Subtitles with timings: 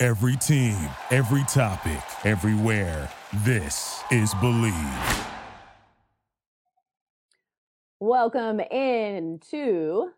[0.00, 0.76] Every team,
[1.10, 3.10] every topic, everywhere.
[3.38, 4.72] This is Believe.
[7.98, 10.10] Welcome into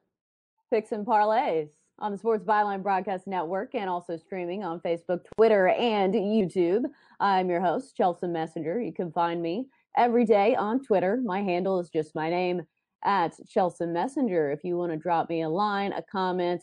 [0.71, 5.69] Picks and Parlays on the Sports Byline Broadcast Network and also streaming on Facebook, Twitter,
[5.69, 6.85] and YouTube.
[7.19, 8.83] I'm your host, Chelsea Messenger.
[8.83, 9.65] You can find me
[9.97, 11.23] every day on Twitter.
[11.25, 12.67] My handle is just my name
[13.03, 14.51] at Chelsea Messenger.
[14.51, 16.61] If you want to drop me a line, a comment,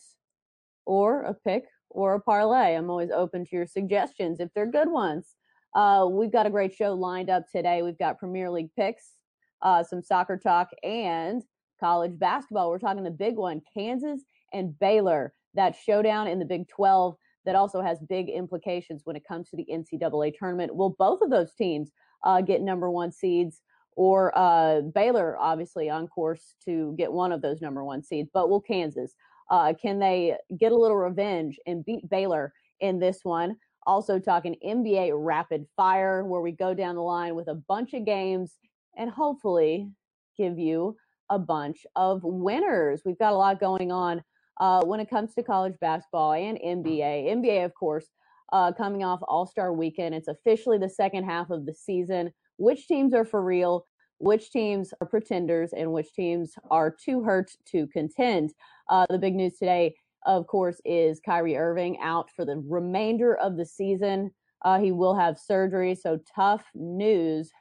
[0.86, 4.90] or a pick or a parlay, I'm always open to your suggestions if they're good
[4.90, 5.36] ones.
[5.76, 7.82] Uh, we've got a great show lined up today.
[7.82, 9.14] We've got Premier League picks,
[9.62, 11.44] uh, some soccer talk, and
[11.80, 12.70] college basketball.
[12.70, 14.22] We're talking the big one Kansas
[14.54, 19.24] and Baylor, that showdown in the Big 12 that also has big implications when it
[19.28, 20.76] comes to the NCAA tournament.
[20.76, 21.92] Will both of those teams
[22.24, 23.62] uh, get number one seeds?
[23.96, 28.50] Or uh, Baylor, obviously, on course to get one of those number one seeds, but
[28.50, 29.16] will Kansas?
[29.50, 33.56] Uh, can they get a little revenge and beat Baylor in this one?
[33.86, 38.06] Also, talking NBA rapid fire, where we go down the line with a bunch of
[38.06, 38.58] games
[38.98, 39.90] and hopefully
[40.38, 40.98] give you
[41.30, 43.02] a bunch of winners.
[43.06, 44.24] We've got a lot going on
[44.60, 47.28] uh, when it comes to college basketball and NBA.
[47.36, 48.08] NBA, of course,
[48.52, 50.16] uh, coming off All Star weekend.
[50.16, 52.32] It's officially the second half of the season.
[52.58, 53.86] Which teams are for real?
[54.20, 55.74] Which teams are pretenders?
[55.74, 58.54] And which teams are too hurt to contend?
[58.90, 63.58] Uh, the big news today, of course, is Kyrie Irving out for the remainder of
[63.58, 64.32] the season.
[64.66, 67.52] Uh, he will have surgery, so tough news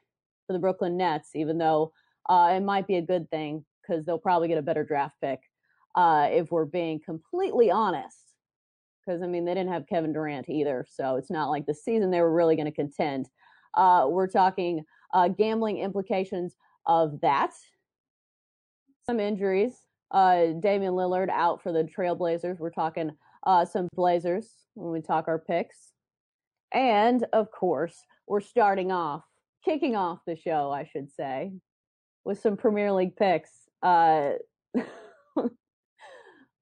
[0.47, 1.93] for the Brooklyn Nets, even though
[2.29, 5.41] uh, it might be a good thing because they'll probably get a better draft pick
[5.95, 8.33] uh, if we're being completely honest.
[9.05, 10.85] Because, I mean, they didn't have Kevin Durant either.
[10.89, 13.29] So it's not like the season they were really going to contend.
[13.75, 16.57] Uh, we're talking uh, gambling implications
[16.87, 17.53] of that.
[19.05, 19.73] Some injuries.
[20.11, 22.59] Uh, Damian Lillard out for the Trailblazers.
[22.59, 23.11] We're talking
[23.45, 25.93] uh, some Blazers when we talk our picks.
[26.73, 27.97] And, of course,
[28.27, 29.23] we're starting off,
[29.65, 31.53] kicking off the show, I should say,
[32.25, 33.51] with some Premier League picks.
[33.83, 34.33] Uh,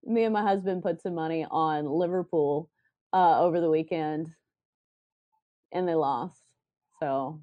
[0.05, 2.69] me and my husband put some money on Liverpool
[3.13, 4.29] uh, over the weekend,
[5.73, 6.43] and they lost.
[7.01, 7.41] So,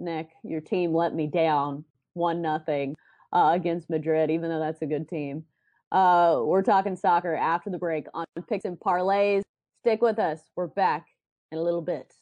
[0.00, 1.84] Nick, your team let me down
[2.14, 2.96] one nothing
[3.32, 5.44] uh, against Madrid, even though that's a good team.
[5.92, 9.42] Uh, we're talking soccer after the break on picks and parlays.
[9.82, 10.40] Stick with us.
[10.56, 11.06] We're back
[11.52, 12.12] in a little bit.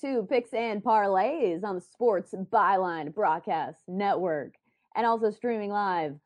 [0.00, 4.54] To picks and parlays on the Sports Byline Broadcast Network,
[4.96, 6.16] and also streaming live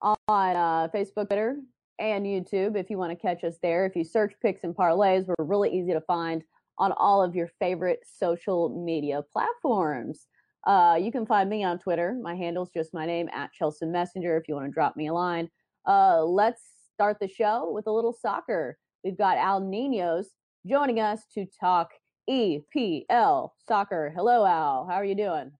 [0.00, 1.56] on uh, Facebook, Twitter,
[1.98, 3.86] and YouTube if you want to catch us there.
[3.86, 6.44] If you search picks and parlays, we're really easy to find
[6.78, 10.26] on all of your favorite social media platforms.
[10.66, 12.16] Uh, you can find me on Twitter.
[12.22, 15.12] My handle's just my name at Chelsea Messenger if you want to drop me a
[15.12, 15.48] line.
[15.86, 16.62] Uh, let's
[16.94, 18.78] start the show with a little soccer.
[19.04, 20.30] We've got Al Ninos
[20.66, 21.90] joining us to talk
[22.30, 24.12] EPL soccer.
[24.16, 24.86] Hello, Al.
[24.88, 25.50] How are you doing?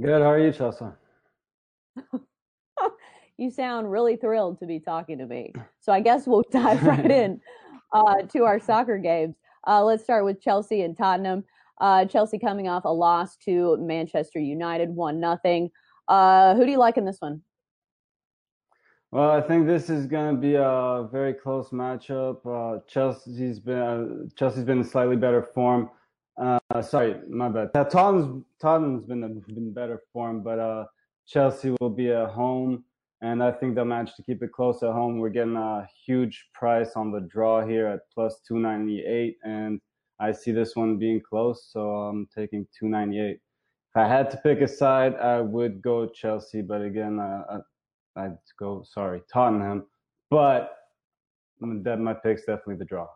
[0.00, 0.22] Good.
[0.22, 0.86] How are you, Chelsea?
[3.38, 5.52] you sound really thrilled to be talking to me.
[5.80, 7.40] So I guess we'll dive right in
[7.92, 9.36] uh, to our soccer games.
[9.66, 11.44] Uh, let's start with Chelsea and Tottenham.
[11.80, 15.70] Uh, Chelsea coming off a loss to Manchester United, one nothing.
[16.08, 17.42] Uh, who do you like in this one?
[19.10, 22.44] Well, I think this is going to be a very close matchup.
[22.44, 25.90] Uh, Chelsea's been uh, Chelsea's been in slightly better form.
[26.82, 27.72] sorry, my bad.
[27.72, 30.88] Tottenham's Tottenham's been been better form, but
[31.26, 32.84] Chelsea will be at home
[33.24, 35.18] and I think they'll manage to keep it close at home.
[35.18, 39.80] We're getting a huge price on the draw here at plus 298, and
[40.20, 43.30] I see this one being close, so I'm taking 298.
[43.30, 43.40] If
[43.96, 47.60] I had to pick a side, I would go Chelsea, but again, uh,
[48.14, 49.86] I'd go sorry Tottenham,
[50.28, 50.76] but
[51.60, 53.08] my pick's definitely the draw.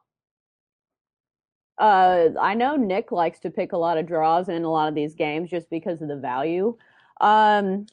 [1.76, 4.94] Uh, I know Nick likes to pick a lot of draws in a lot of
[4.94, 6.78] these games just because of the value.
[7.20, 7.86] Um,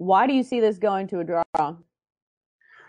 [0.00, 1.42] why do you see this going to a draw?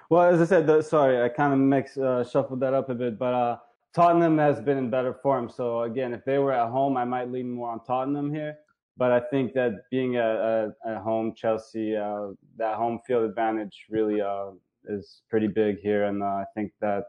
[0.10, 2.96] Well, as I said, the, sorry, I kind of mixed, uh, shuffled that up a
[2.96, 3.58] bit, but uh,
[3.94, 5.50] Tottenham has been in better form.
[5.50, 8.56] So again, if they were at home, I might lean more on Tottenham here.
[8.96, 10.74] But I think that being at,
[11.04, 12.28] home, Chelsea, uh,
[12.58, 14.52] that home field advantage really uh,
[14.86, 17.04] is pretty big here, and uh, I think that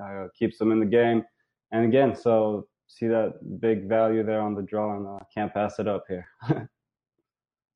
[0.00, 1.24] uh, keeps them in the game.
[1.72, 5.80] and again, so see that big value there on the draw, and uh, can't pass
[5.80, 6.28] it up here.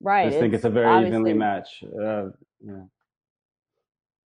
[0.05, 0.27] right.
[0.27, 1.83] I just think it's a very evenly match.
[1.85, 2.27] Uh,
[2.65, 2.83] yeah.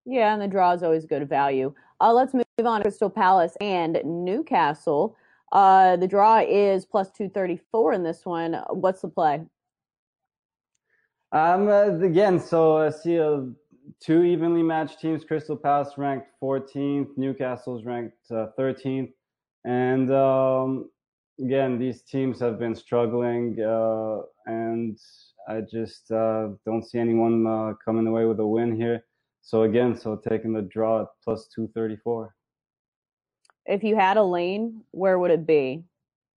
[0.05, 1.75] Yeah, and the draw is always good value.
[2.01, 5.17] Uh, let's move on to Crystal Palace and Newcastle.
[5.53, 8.55] Uh, the draw is plus 234 in this one.
[8.71, 9.43] What's the play?
[11.33, 13.47] Um, uh, again, so I see a,
[14.01, 15.25] two evenly matched teams.
[15.25, 19.13] Crystal Palace ranked 14th, Newcastle's ranked uh, 13th.
[19.65, 20.91] And um,
[21.39, 24.99] again, these teams have been struggling, uh, and
[25.49, 29.05] I just uh, don't see anyone uh, coming away with a win here.
[29.41, 32.35] So again, so taking the draw at plus 234.
[33.65, 35.85] If you had a lean, where would it be?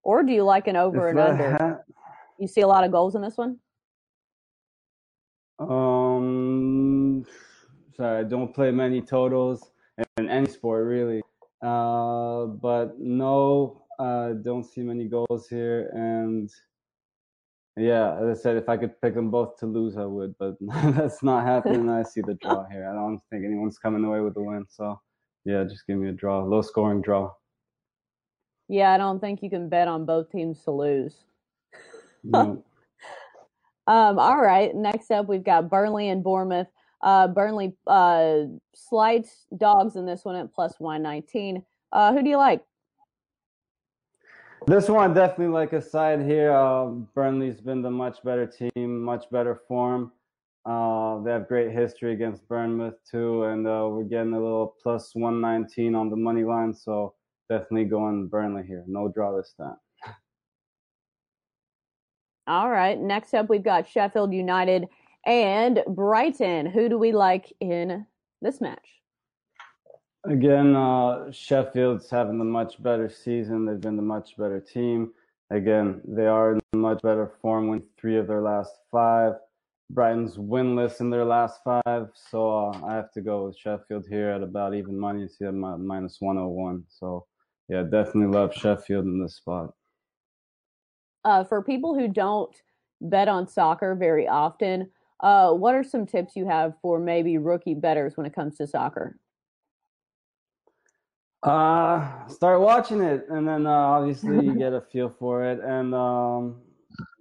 [0.03, 1.51] Or do you like an over if and under?
[1.51, 1.79] Had...
[2.39, 3.57] You see a lot of goals in this one?
[5.59, 7.25] Um,
[7.95, 9.71] sorry, I don't play many totals
[10.17, 11.21] in any sport really.
[11.61, 15.91] Uh, but no, uh, don't see many goals here.
[15.93, 16.49] And
[17.77, 20.35] yeah, as I said, if I could pick them both to lose, I would.
[20.37, 21.89] But that's not happening.
[21.89, 22.89] I see the draw here.
[22.89, 24.65] I don't think anyone's coming away with the win.
[24.69, 24.99] So
[25.45, 27.31] yeah, just give me a draw, low scoring draw.
[28.67, 31.15] Yeah, I don't think you can bet on both teams to lose.
[32.23, 32.63] No.
[33.87, 34.75] um, all right.
[34.75, 36.67] Next up, we've got Burnley and Bournemouth.
[37.01, 38.41] Uh, Burnley uh,
[38.75, 39.25] slight
[39.57, 41.63] dogs in this one at plus 119.
[41.91, 42.63] Uh, who do you like?
[44.67, 46.53] This one definitely like a side here.
[46.53, 46.85] Uh,
[47.15, 50.11] Burnley's been the much better team, much better form.
[50.65, 55.15] Uh, they have great history against Bournemouth too, and uh, we're getting a little plus
[55.15, 56.75] 119 on the money line.
[56.75, 57.15] So
[57.49, 58.83] definitely going Burnley here.
[58.85, 59.77] No draw this time.
[62.47, 62.99] All right.
[62.99, 64.87] Next up, we've got Sheffield United
[65.25, 66.67] and Brighton.
[66.67, 68.05] Who do we like in
[68.43, 69.00] this match?
[70.25, 73.65] Again, uh, Sheffield's having a much better season.
[73.65, 75.11] They've been the much better team.
[75.49, 77.67] Again, they are in much better form.
[77.67, 79.33] Win three of their last five.
[79.89, 84.29] Brighton's winless in their last five, so uh, I have to go with Sheffield here
[84.29, 85.27] at about even money.
[85.27, 86.85] See at minus 101.
[86.87, 87.25] So,
[87.67, 89.73] yeah, definitely love Sheffield in this spot.
[91.25, 92.55] Uh, for people who don't
[93.01, 94.89] bet on soccer very often,
[95.19, 98.67] uh, what are some tips you have for maybe rookie betters when it comes to
[98.67, 99.17] soccer?
[101.43, 105.59] Uh, start watching it, and then uh, obviously you get a feel for it.
[105.59, 106.61] And um,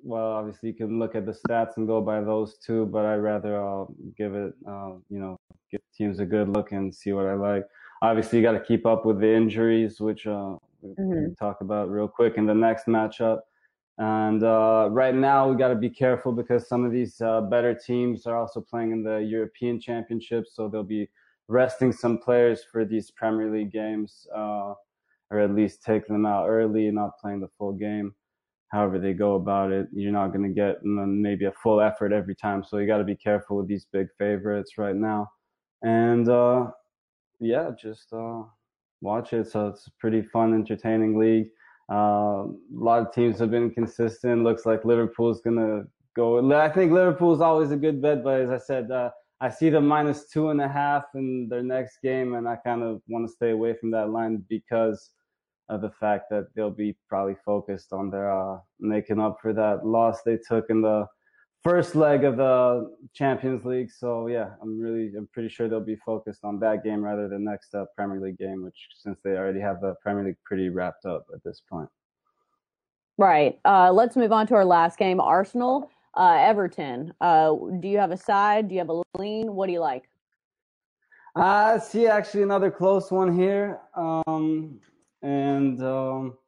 [0.03, 2.87] well, obviously you can look at the stats and go by those too.
[2.87, 3.85] but I'd rather uh,
[4.17, 5.39] give it, uh, you know,
[5.71, 7.65] give teams a good look and see what I like.
[8.03, 11.29] Obviously, you got to keep up with the injuries, which uh, mm-hmm.
[11.29, 13.41] we talk about real quick in the next matchup.
[13.99, 17.75] And uh, right now, we got to be careful because some of these uh, better
[17.75, 21.09] teams are also playing in the European Championships, so they'll be
[21.51, 24.75] resting some players for these Premier League games, uh,
[25.31, 28.15] or at least taking them out early, not playing the full game.
[28.69, 32.37] However they go about it, you're not going to get maybe a full effort every
[32.37, 32.63] time.
[32.63, 35.29] So you got to be careful with these big favorites right now.
[35.83, 36.71] And uh,
[37.41, 38.43] yeah, just uh,
[39.01, 39.49] watch it.
[39.49, 41.49] So it's a pretty fun, entertaining league
[41.91, 44.45] uh, a lot of teams have been consistent.
[44.45, 46.53] Looks like Liverpool's gonna go.
[46.53, 49.11] I think Liverpool's always a good bet, but as I said, uh,
[49.41, 52.83] I see the minus two and a half in their next game, and I kind
[52.83, 55.11] of want to stay away from that line because
[55.71, 59.87] of the fact that they'll be probably focused on their uh, making up for that
[59.87, 61.07] loss they took in the
[61.63, 63.91] first leg of the Champions League.
[63.91, 67.45] So yeah, I'm really, I'm pretty sure they'll be focused on that game rather than
[67.45, 71.07] next uh, Premier League game, which since they already have the Premier League pretty wrapped
[71.07, 71.89] up at this point.
[73.17, 73.59] Right.
[73.65, 77.13] Uh, let's move on to our last game, Arsenal, uh, Everton.
[77.21, 78.69] Uh, do you have a side?
[78.69, 79.55] Do you have a lean?
[79.55, 80.09] What do you like?
[81.37, 83.81] I see actually another close one here.
[83.95, 84.81] Um,
[85.23, 86.39] and um,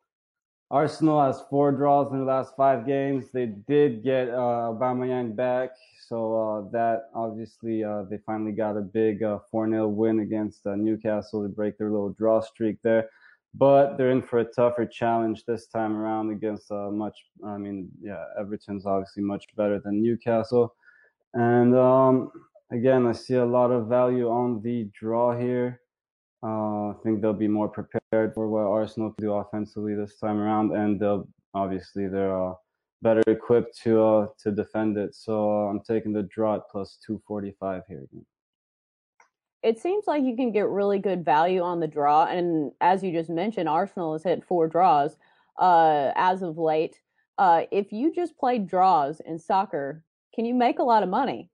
[0.70, 3.26] Arsenal has four draws in the last five games.
[3.32, 5.70] They did get uh, Aubameyang back,
[6.08, 6.34] so
[6.66, 10.74] uh, that obviously uh, they finally got a big uh, 4 0 win against uh,
[10.74, 13.08] Newcastle to break their little draw streak there.
[13.54, 17.18] But they're in for a tougher challenge this time around against a much.
[17.44, 20.74] I mean, yeah, Everton's obviously much better than Newcastle,
[21.34, 22.30] and um,
[22.72, 25.80] again, I see a lot of value on the draw here.
[26.42, 30.38] Uh, I think they'll be more prepared for what Arsenal can do offensively this time
[30.38, 32.54] around, and they'll obviously they're uh,
[33.02, 35.14] better equipped to uh, to defend it.
[35.14, 38.24] So uh, I'm taking the draw at plus 245 here again.
[39.62, 43.12] It seems like you can get really good value on the draw, and as you
[43.12, 45.16] just mentioned, Arsenal has hit four draws
[45.58, 47.00] uh, as of late.
[47.38, 50.04] Uh, if you just play draws in soccer,
[50.34, 51.48] can you make a lot of money?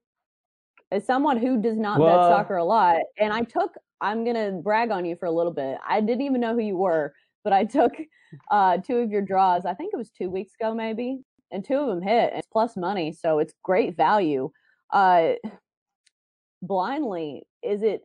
[0.90, 4.52] As someone who does not well, bet soccer a lot, and I took I'm gonna
[4.52, 5.78] brag on you for a little bit.
[5.86, 7.92] I didn't even know who you were, but I took
[8.50, 9.66] uh, two of your draws.
[9.66, 12.32] I think it was two weeks ago, maybe, and two of them hit.
[12.34, 14.50] It's plus money, so it's great value.
[14.92, 15.32] Uh,
[16.62, 18.02] blindly, is it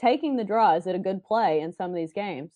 [0.00, 0.74] taking the draw?
[0.74, 2.50] Is it a good play in some of these games?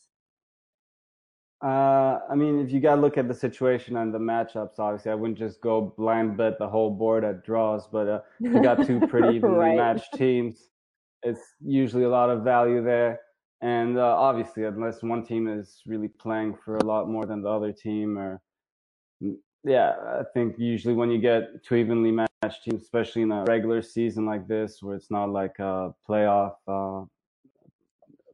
[1.62, 5.12] Uh, I mean, if you got to look at the situation and the matchups, obviously,
[5.12, 7.86] I wouldn't just go blind bet the whole board at draws.
[7.86, 9.76] But uh, you got two pretty evenly right.
[9.76, 10.70] matched teams.
[11.22, 13.20] It's usually a lot of value there.
[13.60, 17.48] And uh, obviously, unless one team is really playing for a lot more than the
[17.48, 18.42] other team, or
[19.22, 22.31] mm, yeah, I think usually when you get two evenly matched
[22.64, 27.04] teams, especially in a regular season like this, where it's not like a playoff, uh,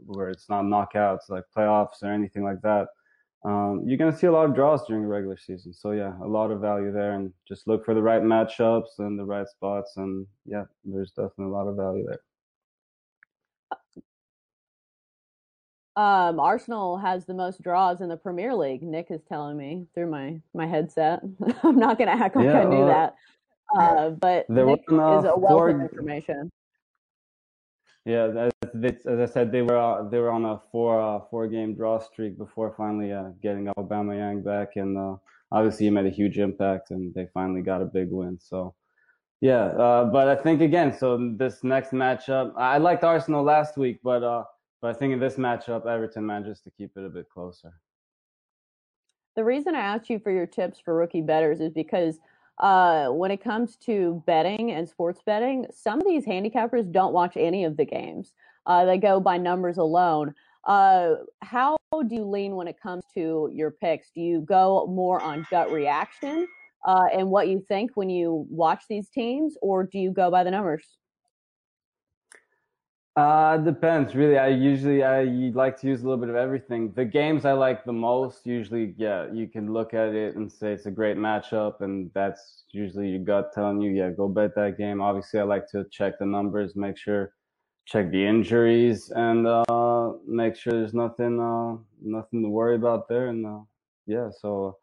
[0.07, 2.88] where it's not knockouts like playoffs or anything like that
[3.45, 5.73] um, you're going to see a lot of draws during the regular season.
[5.73, 9.19] So yeah, a lot of value there, and just look for the right matchups and
[9.19, 12.21] the right spots, and yeah, there's definitely a lot of value there.
[15.97, 18.83] Um, Arsenal has the most draws in the Premier League.
[18.83, 21.21] Nick is telling me through my my headset.
[21.62, 23.15] I'm not going to act like yeah, I knew uh, that,
[23.77, 26.51] uh, but Nick is a wealth of information.
[28.05, 28.53] Yeah, as,
[29.05, 31.99] as I said, they were uh, they were on a four uh, four game draw
[31.99, 35.17] streak before finally uh, getting Aubameyang back, and uh,
[35.53, 38.39] obviously he made a huge impact, and they finally got a big win.
[38.41, 38.75] So,
[39.43, 44.01] yeah, uh, but I think again, so this next matchup, I liked Arsenal last week,
[44.03, 44.45] but uh,
[44.81, 47.75] but I think in this matchup, Everton manages to keep it a bit closer.
[49.37, 52.19] The reason I asked you for your tips for rookie betters is because
[52.61, 57.37] uh, when it comes to betting and sports betting, some of these handicappers don't watch
[57.37, 58.33] any of the games.
[58.67, 60.35] Uh, they go by numbers alone.
[60.65, 64.11] Uh, how do you lean when it comes to your picks?
[64.11, 66.47] Do you go more on gut reaction
[66.85, 70.45] uh, and what you think when you watch these teams, or do you go by
[70.45, 70.98] the numbers?
[73.19, 74.39] Uh, depends really.
[74.39, 76.93] I usually I like to use a little bit of everything.
[76.93, 80.73] The games I like the most, usually, yeah, you can look at it and say
[80.73, 84.79] it's a great matchup, and that's usually your gut telling you, yeah, go bet that
[84.79, 85.01] game.
[85.01, 87.33] Obviously, I like to check the numbers, make sure,
[87.87, 93.31] check the injuries, and uh, make sure there's nothing, uh, nothing to worry about there.
[93.31, 93.63] And uh,
[94.07, 94.79] yeah, so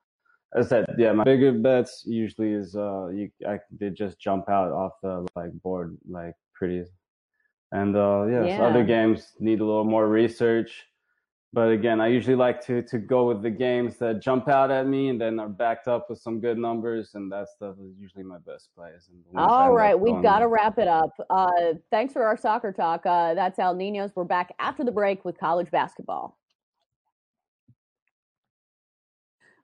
[0.54, 4.50] as I said, yeah, my bigger bets usually is uh, you, I they just jump
[4.50, 6.84] out off the like board like pretty
[7.76, 8.66] and uh, yes, yeah.
[8.66, 10.86] other games need a little more research.
[11.54, 14.88] But again, I usually like to to go with the games that jump out at
[14.88, 18.24] me and then are backed up with some good numbers, and that stuff is usually
[18.24, 19.10] my best plays.
[19.38, 21.12] All right, we've got to wrap it up.
[21.30, 23.06] Uh, thanks for our soccer talk.
[23.06, 24.12] Uh, that's Al Ninos.
[24.16, 26.38] We're back after the break with college basketball.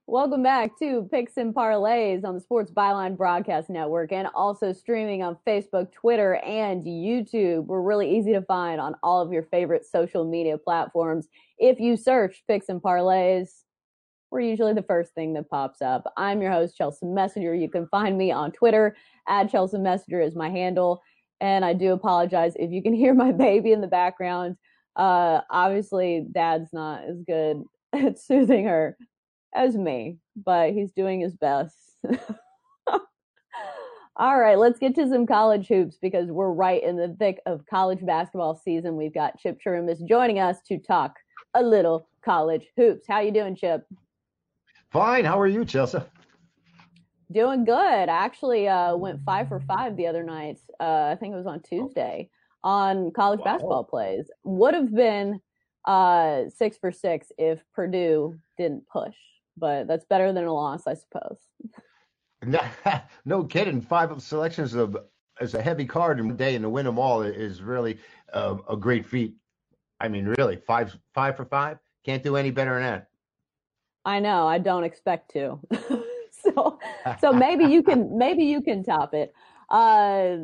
[0.08, 5.22] Welcome back to Picks and Parlays on the Sports Byline Broadcast Network and also streaming
[5.22, 7.66] on Facebook, Twitter, and YouTube.
[7.66, 11.28] We're really easy to find on all of your favorite social media platforms.
[11.56, 13.60] If you search Picks and Parlays,
[14.32, 16.12] we're usually the first thing that pops up.
[16.16, 17.54] I'm your host, Chelsea Messenger.
[17.54, 18.96] You can find me on Twitter
[19.28, 21.00] at Chelsea Messenger is my handle.
[21.40, 24.56] And I do apologize if you can hear my baby in the background.
[24.96, 28.96] Uh, obviously, dad's not as good at soothing her
[29.54, 31.76] as me, but he's doing his best.
[34.16, 37.64] All right, let's get to some college hoops because we're right in the thick of
[37.64, 38.96] college basketball season.
[38.96, 41.16] We've got Chip Chirimbes joining us to talk
[41.54, 43.06] a little college hoops.
[43.08, 43.86] How you doing, Chip?
[44.90, 45.24] Fine.
[45.24, 46.00] How are you, Chelsea?
[47.32, 47.74] Doing good.
[47.74, 50.58] I actually uh, went five for five the other night.
[50.78, 52.28] Uh, I think it was on Tuesday
[52.62, 53.44] on college wow.
[53.44, 54.30] basketball plays.
[54.44, 55.40] Would have been
[55.86, 59.16] uh, six for six if Purdue didn't push
[59.56, 61.38] but that's better than a loss, I suppose.
[63.24, 63.80] no kidding.
[63.80, 64.96] Five selections of
[65.40, 67.98] as a heavy card in a day and to win them all is really
[68.32, 69.34] uh, a great feat.
[70.00, 73.08] I mean, really, five five for five can't do any better than that.
[74.04, 74.46] I know.
[74.46, 75.60] I don't expect to.
[76.30, 76.78] so
[77.20, 79.32] so maybe you can maybe you can top it.
[79.70, 80.36] Uh,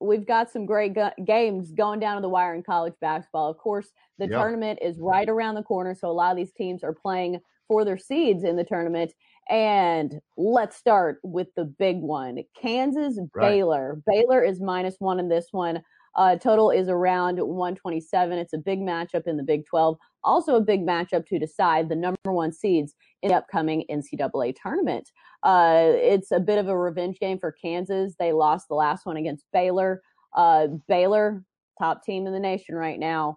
[0.00, 3.50] we've got some great go- games going down to the wire in college basketball.
[3.50, 3.88] Of course,
[4.18, 4.38] the yep.
[4.38, 7.84] tournament is right around the corner, so a lot of these teams are playing for
[7.84, 9.12] their seeds in the tournament.
[9.48, 13.48] And let's start with the big one Kansas right.
[13.48, 14.02] Baylor.
[14.06, 15.82] Baylor is minus one in this one.
[16.16, 18.38] Uh, total is around 127.
[18.38, 19.96] It's a big matchup in the Big 12.
[20.24, 25.10] Also, a big matchup to decide the number one seeds in the upcoming NCAA tournament.
[25.44, 28.14] Uh, it's a bit of a revenge game for Kansas.
[28.18, 30.02] They lost the last one against Baylor.
[30.36, 31.44] Uh, Baylor,
[31.78, 33.36] top team in the nation right now,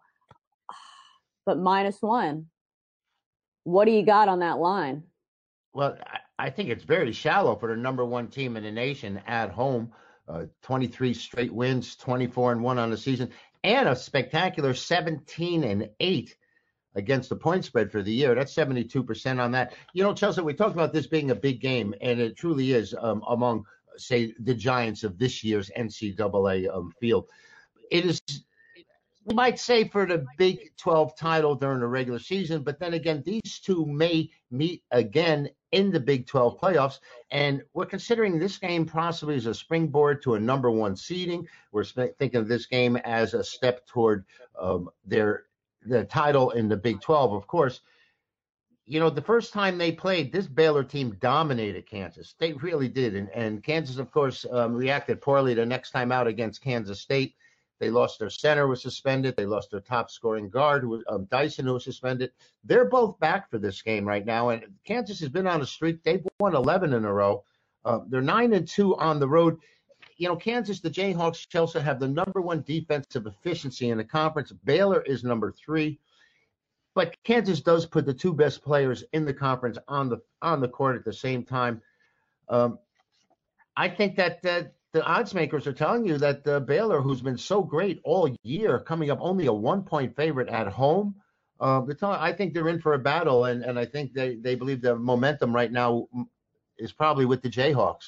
[1.46, 2.48] but minus one.
[3.64, 5.04] What do you got on that line?
[5.74, 5.98] Well,
[6.38, 9.92] I think it's very shallow for the number one team in the nation at home.
[10.28, 13.30] Uh, 23 straight wins, 24 and one on the season,
[13.64, 16.36] and a spectacular 17 and eight
[16.96, 18.36] against the point spread for the year.
[18.36, 19.74] That's 72% on that.
[19.94, 22.96] You know, Chelsea, we talked about this being a big game, and it truly is
[23.00, 23.66] um, among,
[23.98, 27.28] say, the giants of this year's NCAA um, field.
[27.90, 28.21] It is,
[29.26, 33.22] we might say, for the Big 12 title during the regular season, but then again,
[33.26, 37.00] these two may meet again in the Big 12 playoffs.
[37.30, 41.48] And we're considering this game possibly as a springboard to a number one seeding.
[41.72, 44.26] We're thinking of this game as a step toward
[44.60, 45.46] um, their
[45.84, 47.82] the title in the Big 12, of course.
[48.86, 52.36] You know, the first time they played, this Baylor team dominated Kansas.
[52.38, 53.16] They really did.
[53.16, 57.36] And, and Kansas, of course, um, reacted poorly the next time out against Kansas State.
[57.82, 59.36] They lost their center, was suspended.
[59.36, 62.32] They lost their top scoring guard, who, um, Dyson, who was suspended.
[62.64, 64.50] They're both back for this game right now.
[64.50, 66.04] And Kansas has been on a streak.
[66.04, 67.44] They've won 11 in a row.
[67.84, 69.58] Uh, they're 9 and 2 on the road
[70.22, 74.52] you know, Kansas, the Jayhawks, Chelsea have the number one defensive efficiency in the conference.
[74.52, 76.00] Baylor is number three,
[76.94, 80.68] but Kansas does put the two best players in the conference on the on the
[80.68, 81.82] court at the same time.
[82.50, 82.78] Um,
[83.76, 87.64] I think that uh, the odds makers are telling you that Baylor, who's been so
[87.64, 91.16] great all year, coming up only a one point favorite at home.
[91.60, 94.82] Uh, I think they're in for a battle, and, and I think they, they believe
[94.82, 96.08] the momentum right now
[96.78, 98.08] is probably with the Jayhawks.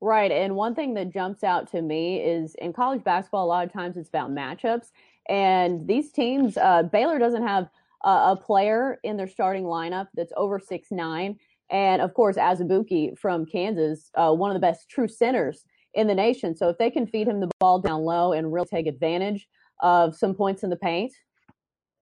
[0.00, 0.30] Right.
[0.30, 3.72] And one thing that jumps out to me is in college basketball, a lot of
[3.72, 4.92] times it's about matchups.
[5.28, 7.68] And these teams, uh, Baylor doesn't have
[8.02, 11.38] a player in their starting lineup that's over six nine.
[11.70, 16.14] And of course, Azubuike from Kansas, uh, one of the best true centers in the
[16.14, 16.54] nation.
[16.56, 19.48] So if they can feed him the ball down low and really take advantage
[19.80, 21.12] of some points in the paint,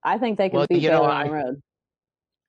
[0.05, 1.63] I think they can well, beat know, on the road.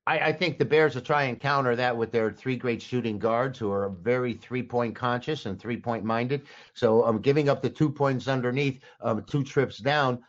[0.07, 3.19] I, I, think the Bears will try and counter that with their three great shooting
[3.19, 6.43] guards who are very three point conscious and three point minded.
[6.73, 10.19] So um, giving up the two points underneath, um, two trips down,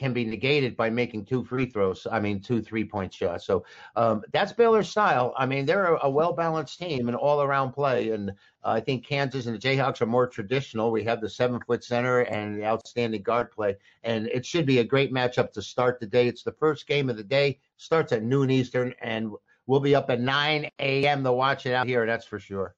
[0.00, 2.06] can be negated by making two free throws.
[2.10, 3.44] I mean, two three point shots.
[3.44, 3.66] So
[3.96, 5.34] um, that's Baylor's style.
[5.36, 8.10] I mean, they're a, well balanced team and all around play.
[8.12, 8.32] And uh,
[8.64, 10.90] I think Kansas and the Jayhawks are more traditional.
[10.90, 13.76] We have the seven foot center and the outstanding guard play.
[14.02, 16.26] And it should be a great matchup to start the day.
[16.26, 19.30] It's the first game of the day, starts at noon Eastern, and
[19.66, 21.24] we'll be up at 9 a.m.
[21.24, 22.06] to watch it out here.
[22.06, 22.74] That's for sure.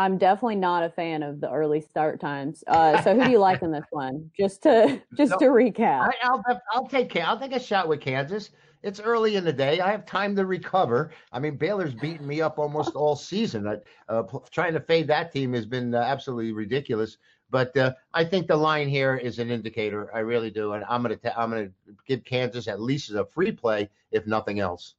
[0.00, 2.64] I'm definitely not a fan of the early start times.
[2.66, 4.30] Uh, so who do you like in this one?
[4.34, 6.10] Just to just to recap.
[6.22, 8.50] I, will I'll take I'll take a shot with Kansas.
[8.82, 9.80] It's early in the day.
[9.80, 11.10] I have time to recover.
[11.32, 13.78] I mean, Baylor's beaten me up almost all season.
[14.08, 17.18] Uh, trying to fade that team has been uh, absolutely ridiculous.
[17.50, 20.10] But uh, I think the line here is an indicator.
[20.14, 21.68] I really do, and I'm gonna i I'm gonna
[22.06, 24.94] give Kansas at least as a free play, if nothing else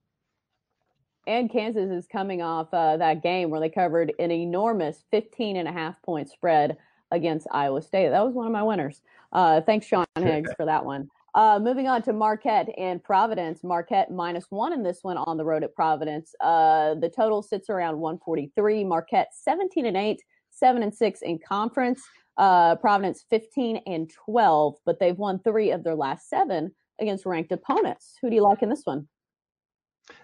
[1.27, 5.67] and Kansas is coming off uh, that game where they covered an enormous 15 and
[5.67, 6.77] a half point spread
[7.11, 8.09] against Iowa State.
[8.09, 9.01] That was one of my winners.
[9.31, 11.09] Uh, thanks, Sean Higgs, for that one.
[11.33, 13.63] Uh, moving on to Marquette and Providence.
[13.63, 16.35] Marquette minus one in this one on the road at Providence.
[16.41, 18.83] Uh, the total sits around 143.
[18.83, 22.01] Marquette 17 and 8, 7 and 6 in conference.
[22.37, 27.51] Uh, Providence 15 and 12, but they've won three of their last seven against ranked
[27.51, 28.17] opponents.
[28.21, 29.07] Who do you like in this one?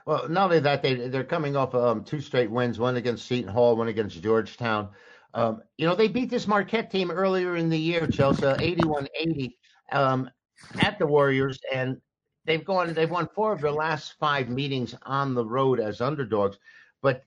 [0.06, 3.52] Well, not only that, they they're coming off um, two straight wins, one against Seton
[3.52, 4.90] Hall, one against Georgetown.
[5.34, 9.52] Um, you know, they beat this Marquette team earlier in the year, Chelsea, 81-80
[9.92, 10.30] um,
[10.80, 12.02] at the Warriors, and
[12.46, 16.58] they've gone they've won four of their last five meetings on the road as underdogs.
[17.02, 17.24] But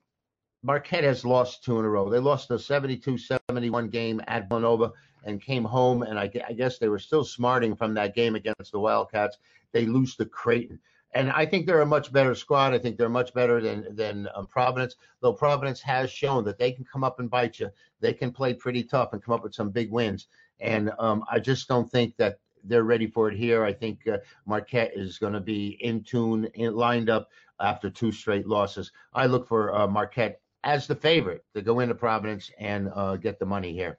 [0.63, 2.11] Marquette has lost two in a row.
[2.11, 4.93] They lost a 72-71 game at Villanova
[5.25, 8.73] and came home, and I, I guess they were still smarting from that game against
[8.73, 9.39] the Wildcats.
[9.73, 10.81] They lose to Creighton
[11.13, 12.73] and I think they're a much better squad.
[12.73, 14.97] I think they're much better than than um, Providence.
[15.21, 17.71] Though Providence has shown that they can come up and bite you.
[18.01, 20.29] They can play pretty tough and come up with some big wins.
[20.61, 23.65] And um, I just don't think that they're ready for it here.
[23.65, 28.13] I think uh, Marquette is going to be in tune, in, lined up after two
[28.13, 28.93] straight losses.
[29.15, 33.39] I look for uh, Marquette as the favorite to go into Providence and uh, get
[33.39, 33.99] the money here.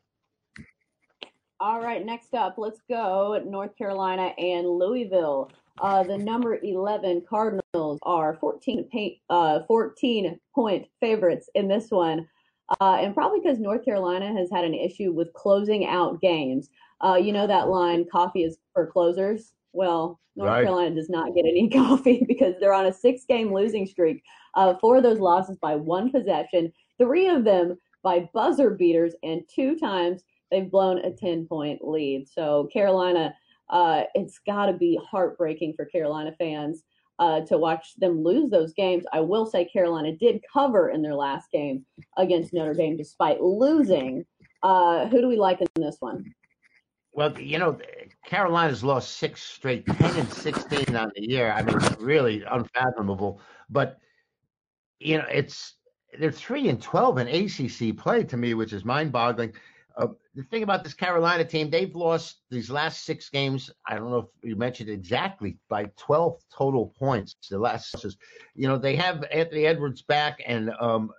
[1.60, 5.52] All right, next up, let's go North Carolina and Louisville.
[5.80, 12.28] Uh, the number 11 Cardinals are 14, paint, uh, 14 point favorites in this one.
[12.80, 16.70] Uh, and probably because North Carolina has had an issue with closing out games.
[17.02, 19.54] Uh, you know that line, coffee is for closers?
[19.74, 20.64] Well, North right.
[20.64, 24.24] Carolina does not get any coffee because they're on a six game losing streak.
[24.56, 29.42] Uh, four of those losses by one possession, three of them by buzzer beaters, and
[29.54, 32.28] two times they've blown a 10 point lead.
[32.28, 33.34] So Carolina
[33.72, 36.84] uh, it's got to be heartbreaking for Carolina fans
[37.20, 39.06] uh, to watch them lose those games.
[39.14, 41.86] I will say Carolina did cover in their last game
[42.18, 44.26] against Notre Dame despite losing.
[44.64, 46.34] Uh, who do we like in this one?
[47.14, 47.78] Well, you know,
[48.26, 51.52] Carolina's lost six straight, 10 and 16 on the year.
[51.52, 53.42] I mean, really unfathomable.
[53.70, 53.98] But,
[55.00, 55.76] you know, it's
[56.18, 59.54] they're 3 and 12 in ACC play to me, which is mind boggling.
[59.98, 63.70] Uh, the thing about this Carolina team, they've lost these last six games.
[63.86, 67.36] I don't know if you mentioned exactly by 12 total points.
[67.50, 68.06] The last,
[68.56, 71.12] you know, they have Anthony Edwards back, and um,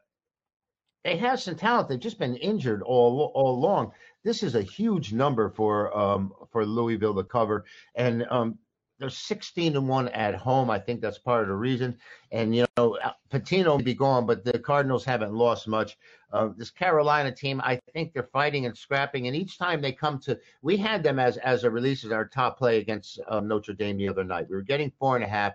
[1.05, 1.89] they have some talent.
[1.89, 3.93] They've just been injured all all along
[4.25, 8.59] this is a huge number for um, for Louisville to cover, and um,
[9.03, 10.71] they're 16 and one at home.
[10.71, 11.99] I think that's part of the reason.
[12.31, 12.97] And you know,
[13.33, 15.99] Pitino may be gone, but the Cardinals haven't lost much.
[16.33, 20.21] Uh, this Carolina team, I think they're fighting and scrapping, and each time they come
[20.21, 23.75] to, we had them as as a release as our top play against um, Notre
[23.75, 24.49] Dame the other night.
[24.49, 25.55] We were getting four and a half.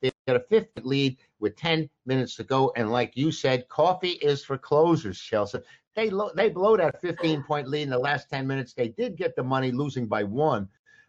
[0.00, 4.18] They got a fifth lead with 10 minutes to go, and like you said, coffee
[4.22, 5.58] is for closers, Chelsea.
[5.96, 8.72] They lo- they blow that 15 point lead in the last 10 minutes.
[8.72, 10.68] They did get the money losing by one,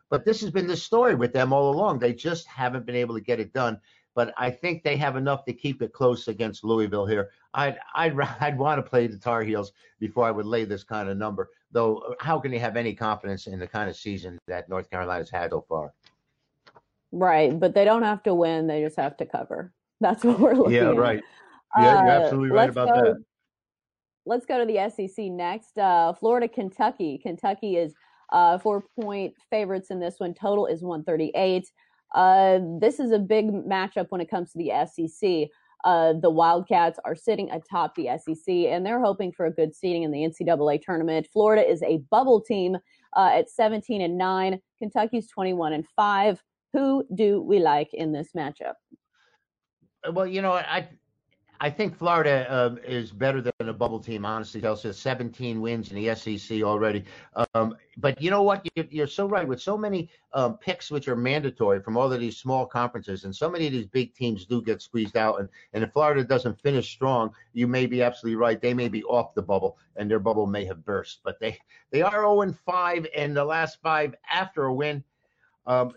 [0.09, 1.99] but this has been the story with them all along.
[1.99, 3.79] They just haven't been able to get it done.
[4.13, 7.31] But I think they have enough to keep it close against Louisville here.
[7.53, 11.09] I'd I'd I'd want to play the Tar Heels before I would lay this kind
[11.09, 11.49] of number.
[11.71, 15.29] Though, how can you have any confidence in the kind of season that North Carolina's
[15.29, 15.93] had so far?
[17.11, 19.73] Right, but they don't have to win; they just have to cover.
[20.01, 20.73] That's what we're looking.
[20.73, 20.95] Yeah, at.
[20.97, 21.23] right.
[21.77, 23.23] Yeah, you're Uh, absolutely right about go- that.
[24.25, 25.77] let's go to the SEC next.
[25.77, 27.17] Uh, Florida, Kentucky.
[27.17, 27.95] Kentucky is
[28.31, 30.33] uh, four point favorites in this one.
[30.33, 31.69] Total is 138.
[32.13, 35.49] Uh, this is a big matchup when it comes to the SEC.
[35.83, 40.03] Uh, the Wildcats are sitting atop the SEC, and they're hoping for a good seeding
[40.03, 41.27] in the NCAA tournament.
[41.31, 42.77] Florida is a bubble team
[43.15, 44.59] uh, at 17 and 9.
[44.79, 46.41] Kentucky's 21 and 5.
[46.73, 48.73] Who do we like in this matchup?
[50.11, 50.89] Well, you know, I
[51.59, 54.61] I think Florida um, is better than a bubble team, honestly.
[54.61, 57.05] Chelsea, 17 wins in the SEC already.
[57.53, 58.67] Um, but you know what?
[58.75, 59.47] You're, you're so right.
[59.47, 63.35] With so many um, picks which are mandatory from all of these small conferences, and
[63.35, 65.39] so many of these big teams do get squeezed out.
[65.39, 68.61] And, and if Florida doesn't finish strong, you may be absolutely right.
[68.61, 71.21] They may be off the bubble, and their bubble may have burst.
[71.23, 71.57] But they
[71.91, 75.03] they are 0 5, and the last five after a win.
[75.67, 75.93] Um,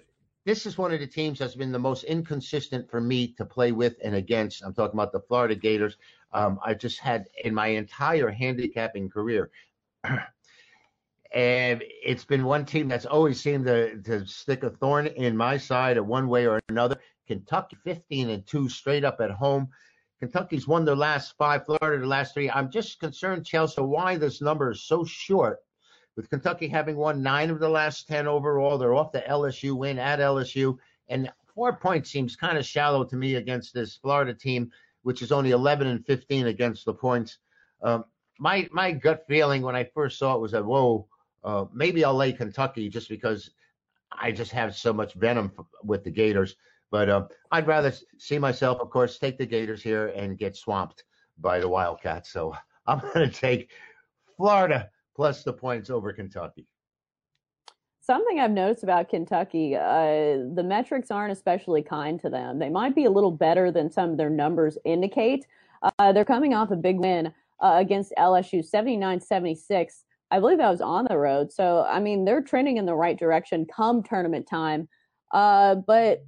[0.48, 3.70] this is one of the teams that's been the most inconsistent for me to play
[3.70, 4.62] with and against.
[4.64, 5.98] I'm talking about the Florida Gators.
[6.32, 9.50] Um, I just had in my entire handicapping career.
[11.34, 15.58] and it's been one team that's always seemed to, to stick a thorn in my
[15.58, 16.96] side, one way or another.
[17.26, 19.68] Kentucky 15 and 2 straight up at home.
[20.18, 22.50] Kentucky's won their last five, Florida the last three.
[22.50, 25.58] I'm just concerned, Chelsea, why this number is so short
[26.18, 28.76] with Kentucky having won nine of the last 10 overall.
[28.76, 30.76] They're off the LSU win at LSU.
[31.08, 35.30] And four points seems kind of shallow to me against this Florida team, which is
[35.30, 37.38] only 11 and 15 against the points.
[37.82, 38.04] Um,
[38.40, 41.06] my my gut feeling when I first saw it was that, whoa,
[41.44, 43.50] uh, maybe I'll lay Kentucky just because
[44.10, 45.52] I just have so much venom
[45.84, 46.56] with the Gators.
[46.90, 51.04] But uh, I'd rather see myself, of course, take the Gators here and get swamped
[51.38, 52.32] by the Wildcats.
[52.32, 52.56] So
[52.88, 53.70] I'm going to take
[54.36, 56.64] Florida plus the points over Kentucky.
[58.00, 62.60] Something I've noticed about Kentucky, uh, the metrics aren't especially kind to them.
[62.60, 65.44] They might be a little better than some of their numbers indicate.
[65.82, 70.04] Uh, they're coming off a big win uh, against LSU, 79 76.
[70.30, 71.52] I believe that was on the road.
[71.52, 74.88] So, I mean, they're trending in the right direction come tournament time.
[75.34, 76.24] Uh, but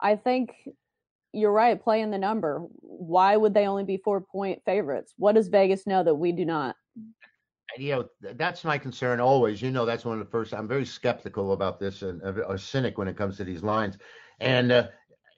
[0.00, 0.54] I think
[1.32, 2.60] you're right, playing the number.
[2.80, 5.14] Why would they only be four point favorites?
[5.16, 6.76] What does Vegas know that we do not?
[7.78, 9.60] You know that's my concern always.
[9.60, 12.58] You know that's one of the first i'm very skeptical about this and a, a
[12.58, 13.98] cynic when it comes to these lines.
[14.40, 14.88] And uh,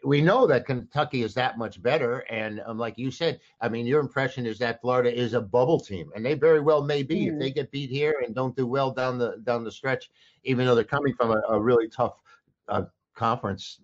[0.05, 2.21] we know that kentucky is that much better.
[2.31, 5.81] And um, like you said i mean your impression is that florida is a bubble
[5.81, 6.11] team.
[6.15, 7.27] And they very well may be.
[7.27, 7.33] Mhm.
[7.35, 10.11] if they get beat here and don't do well down the down the stretch
[10.45, 12.21] even though they're coming from a, a really tough
[12.69, 12.83] uh,
[13.15, 13.81] conference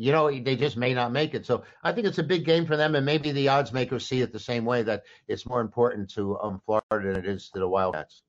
[0.00, 2.64] you know they just may not make it so i think it's a big game
[2.64, 5.60] for them and maybe the odds makers see it the same way that it's more
[5.60, 8.22] important to um, florida than it is to the wildcats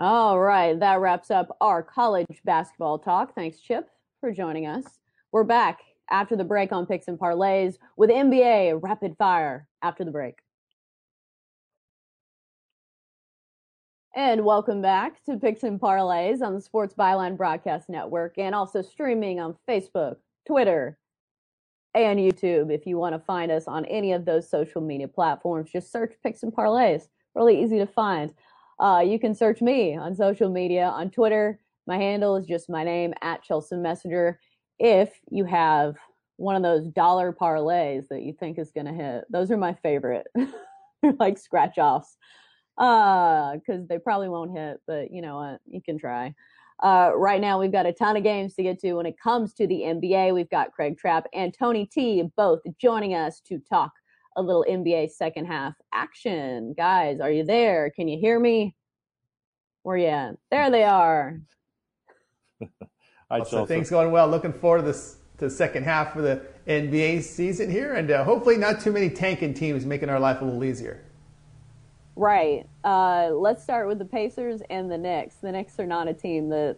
[0.00, 3.34] All right, that wraps up our college basketball talk.
[3.34, 4.84] Thanks, Chip, for joining us.
[5.32, 10.12] We're back after the break on Picks and Parlays with NBA Rapid Fire after the
[10.12, 10.36] break.
[14.18, 18.82] And welcome back to Picks and Parlays on the Sports Byline Broadcast Network and also
[18.82, 20.98] streaming on Facebook, Twitter,
[21.94, 22.74] and YouTube.
[22.74, 26.14] If you want to find us on any of those social media platforms, just search
[26.24, 27.02] Picks and Parlays.
[27.36, 28.34] Really easy to find.
[28.80, 31.60] Uh, you can search me on social media on Twitter.
[31.86, 34.40] My handle is just my name at Chelsea Messenger.
[34.80, 35.94] If you have
[36.38, 39.74] one of those dollar parlays that you think is going to hit, those are my
[39.74, 40.26] favorite.
[41.20, 42.16] Like scratch offs.
[42.78, 45.60] Uh, because they probably won't hit, but you know what?
[45.68, 46.32] You can try.
[46.80, 49.52] Uh, right now, we've got a ton of games to get to when it comes
[49.54, 50.32] to the NBA.
[50.32, 53.90] We've got Craig Trapp and Tony T both joining us to talk
[54.36, 56.72] a little NBA second half action.
[56.76, 57.90] Guys, are you there?
[57.90, 58.76] Can you hear me?
[59.82, 60.36] Where you at?
[60.52, 61.40] There they are.
[63.30, 64.28] Hi, so things going well.
[64.28, 68.24] Looking forward to this to the second half of the NBA season here, and uh,
[68.24, 71.04] hopefully not too many tanking teams making our life a little easier.
[72.18, 72.66] Right.
[72.82, 75.36] Uh, let's start with the Pacers and the Knicks.
[75.36, 76.76] The Knicks are not a team that,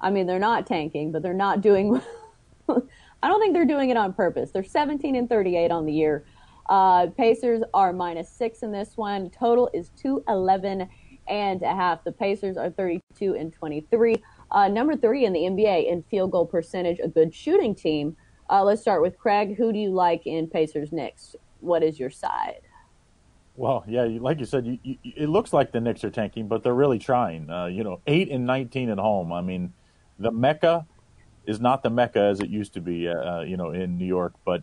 [0.00, 2.00] I mean, they're not tanking, but they're not doing.
[2.70, 4.50] I don't think they're doing it on purpose.
[4.50, 6.24] They're 17 and 38 on the year.
[6.70, 9.28] Uh, Pacers are minus six in this one.
[9.28, 10.88] Total is 211
[11.28, 12.02] and a half.
[12.02, 14.16] The Pacers are 32 and 23.
[14.52, 18.16] Uh, number three in the NBA in field goal percentage, a good shooting team.
[18.48, 19.54] Uh, let's start with Craig.
[19.58, 21.36] Who do you like in Pacers Knicks?
[21.60, 22.62] What is your side?
[23.54, 26.62] Well, yeah, like you said, you, you, it looks like the Knicks are tanking, but
[26.62, 27.50] they're really trying.
[27.50, 29.32] Uh, you know, eight and nineteen at home.
[29.32, 29.74] I mean,
[30.18, 30.86] the Mecca
[31.46, 33.08] is not the Mecca as it used to be.
[33.08, 34.62] Uh, you know, in New York, but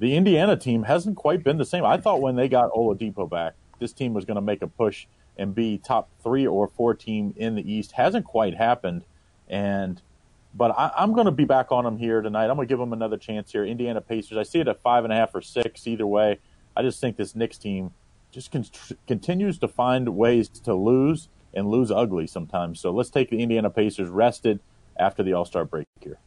[0.00, 1.84] the Indiana team hasn't quite been the same.
[1.84, 5.06] I thought when they got Oladipo back, this team was going to make a push
[5.36, 7.92] and be top three or four team in the East.
[7.92, 9.04] Hasn't quite happened.
[9.48, 10.00] And
[10.54, 12.48] but I, am going to be back on them here tonight.
[12.48, 13.64] I'm going to give them another chance here.
[13.64, 14.38] Indiana Pacers.
[14.38, 16.38] I see it at five and a half or six either way.
[16.76, 17.90] I just think this Knicks team
[18.34, 18.66] just con-
[19.06, 22.80] continues to find ways to lose and lose ugly sometimes.
[22.80, 24.60] So let's take the Indiana Pacers rested
[24.98, 26.18] after the All Star break here.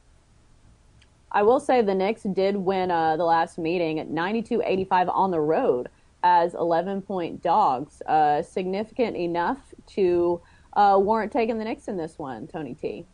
[1.31, 5.41] I will say the Knicks did win uh, the last meeting at 92-85 on the
[5.41, 5.89] road
[6.23, 8.01] as 11 point dogs.
[8.03, 10.41] Uh, significant enough to
[10.73, 13.05] uh, warrant taking the Knicks in this one, Tony T.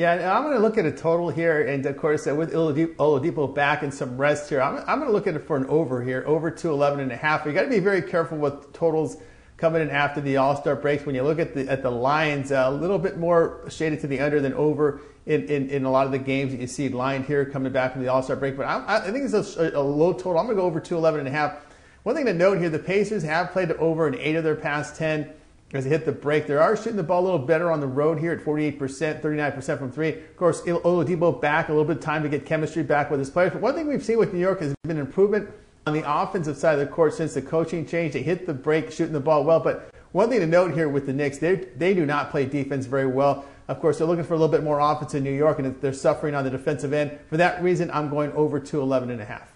[0.00, 3.54] Yeah, I'm going to look at a total here, and of course, uh, with Oladipo
[3.54, 6.02] back and some rest here, I'm, I'm going to look at it for an over
[6.02, 7.44] here, over to 11 and a half.
[7.44, 9.18] You got to be very careful with totals
[9.58, 11.04] coming in after the All Star breaks.
[11.04, 14.06] When you look at the at the lines, uh, a little bit more shaded to
[14.06, 16.88] the under than over in, in, in a lot of the games that you see
[16.88, 18.56] lined here coming back from the All Star break.
[18.56, 20.38] But I, I think it's a, a, low total.
[20.38, 21.58] I'm going to go over to 11 and a half.
[22.04, 24.96] One thing to note here: the Pacers have played over in eight of their past
[24.96, 25.30] 10
[25.72, 26.46] as they hit the break.
[26.46, 28.78] They are shooting the ball a little better on the road here at 48%,
[29.22, 30.10] 39% from three.
[30.10, 33.30] Of course, Oladipo back, a little bit of time to get chemistry back with his
[33.30, 33.52] players.
[33.52, 35.48] But one thing we've seen with New York has been improvement
[35.86, 38.14] on the offensive side of the court since the coaching change.
[38.14, 39.60] They hit the break, shooting the ball well.
[39.60, 42.86] But one thing to note here with the Knicks, they, they do not play defense
[42.86, 43.44] very well.
[43.68, 45.92] Of course, they're looking for a little bit more offense in New York, and they're
[45.92, 47.16] suffering on the defensive end.
[47.28, 49.52] For that reason, I'm going over to 11 and a half.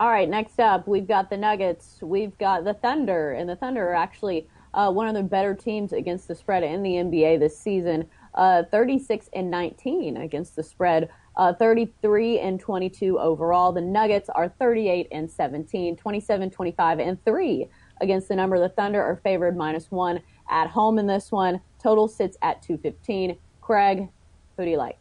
[0.00, 3.88] All right, next up, we've got the Nuggets, we've got the Thunder, and the Thunder
[3.90, 7.58] are actually uh, one of the better teams against the spread in the NBA this
[7.58, 8.06] season.
[8.34, 13.70] Uh, 36 and 19 against the spread, uh, 33 and 22 overall.
[13.70, 17.68] The Nuggets are 38 and 17, 27, 25 and 3
[18.00, 18.58] against the number.
[18.58, 21.60] The Thunder are favored minus one at home in this one.
[21.80, 23.38] Total sits at 215.
[23.60, 24.08] Craig,
[24.56, 24.98] who do you like?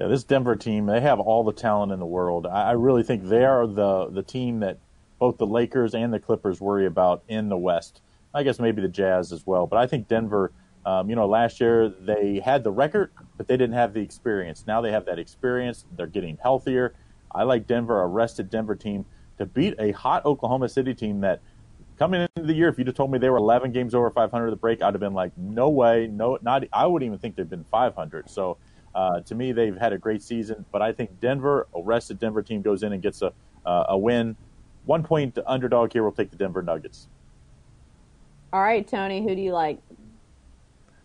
[0.00, 2.46] Yeah, this Denver team, they have all the talent in the world.
[2.46, 4.78] I, I really think they are the the team that
[5.20, 8.00] both the Lakers and the Clippers worry about in the West.
[8.34, 9.66] I guess maybe the Jazz as well.
[9.66, 10.50] But I think Denver,
[10.86, 14.64] um, you know, last year they had the record, but they didn't have the experience.
[14.66, 15.84] Now they have that experience.
[15.96, 16.94] They're getting healthier.
[17.32, 19.04] I like Denver, a rested Denver team,
[19.38, 21.40] to beat a hot Oklahoma City team that
[21.98, 24.46] coming into the year, if you just told me they were 11 games over 500
[24.46, 26.64] at the break, I'd have been like, no way, no, not.
[26.72, 28.30] I wouldn't even think they've been 500.
[28.30, 28.56] So
[28.94, 30.64] uh, to me, they've had a great season.
[30.72, 33.32] But I think Denver, a rested Denver team, goes in and gets a
[33.66, 34.36] uh, a win
[34.84, 37.08] one point underdog here will take the Denver Nuggets.
[38.52, 39.78] All right, Tony, who do you like?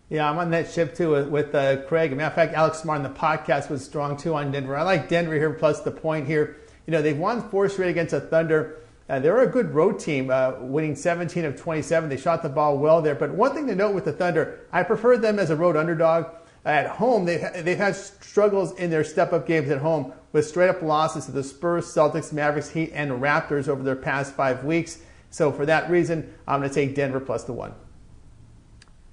[0.10, 2.12] Yeah, I'm on that ship too with, with uh, Craig.
[2.12, 4.76] As a matter of fact, Alex Smart in the podcast was strong too on Denver.
[4.76, 6.58] I like Denver here plus the point here.
[6.86, 8.82] You know, they've won four straight against the Thunder.
[9.08, 12.10] Uh, they're a good road team, uh, winning 17 of 27.
[12.10, 13.16] They shot the ball well there.
[13.16, 16.28] But one thing to note with the Thunder, I prefer them as a road underdog.
[16.64, 20.68] At home, they've, they've had struggles in their step up games at home with straight
[20.68, 25.00] up losses to the Spurs, Celtics, Mavericks, Heat, and Raptors over their past five weeks.
[25.30, 27.74] So for that reason, I'm going to take Denver plus the one.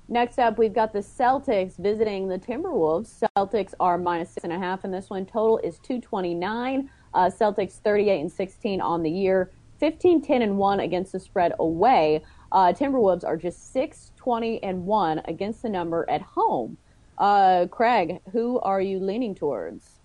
[0.08, 3.24] Next up, we've got the Celtics visiting the Timberwolves.
[3.36, 5.24] Celtics are minus six and a half in this one.
[5.24, 6.90] Total is 229.
[7.14, 11.52] Uh, Celtics 38 and 16 on the year, 15, 10 and 1 against the spread
[11.60, 12.20] away.
[12.50, 16.76] Uh, Timberwolves are just 6, 20 and 1 against the number at home.
[17.16, 20.01] Uh, Craig, who are you leaning towards?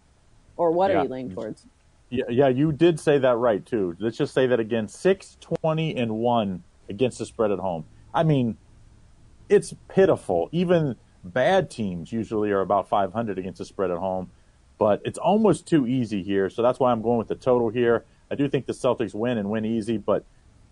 [0.57, 0.97] Or what yeah.
[0.97, 1.65] are you leaning towards?
[2.09, 3.95] Yeah, yeah, you did say that right too.
[3.99, 7.85] Let's just say that again: six, twenty, and one against the spread at home.
[8.13, 8.57] I mean,
[9.49, 10.49] it's pitiful.
[10.51, 14.31] Even bad teams usually are about 500 against the spread at home,
[14.77, 16.49] but it's almost too easy here.
[16.49, 18.05] So that's why I'm going with the total here.
[18.31, 20.25] I do think the Celtics win and win easy, but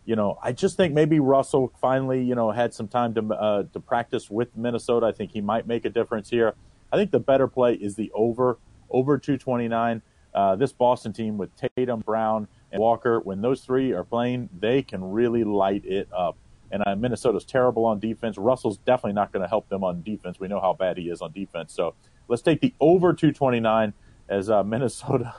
[0.05, 3.63] you know, I just think maybe Russell finally, you know, had some time to uh,
[3.73, 5.07] to practice with Minnesota.
[5.07, 6.53] I think he might make a difference here.
[6.93, 8.59] I think the better play is the over
[8.95, 10.01] over 229.
[10.33, 14.81] Uh, this Boston team with Tatum, Brown, and Walker, when those three are playing, they
[14.81, 16.37] can really light it up.
[16.71, 18.37] And uh, Minnesota's terrible on defense.
[18.37, 20.39] Russell's definitely not going to help them on defense.
[20.39, 21.73] We know how bad he is on defense.
[21.73, 21.93] So
[22.27, 23.93] let's take the over 229
[24.27, 25.35] as uh, Minnesota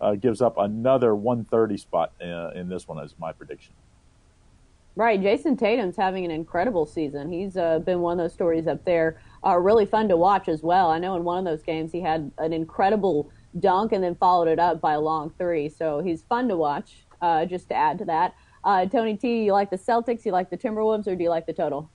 [0.00, 3.74] uh, gives up another 130 spot uh, in this one as my prediction.
[4.98, 7.30] Right, Jayson Tatum's having an incredible season.
[7.30, 9.20] He's uh, been one of those stories up there.
[9.46, 10.90] Uh, really fun to watch as well.
[10.90, 13.30] I know in one of those games he had an incredible
[13.60, 15.68] dunk and then followed it up by a long three.
[15.68, 17.04] So he's fun to watch.
[17.22, 18.34] Uh, just to add to that,
[18.64, 20.26] uh, Tony T, you like the Celtics?
[20.26, 21.88] You like the Timberwolves, or do you like the total?